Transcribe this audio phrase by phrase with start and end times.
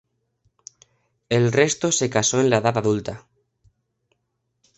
[1.29, 3.27] El resto se casó en la edad adulta.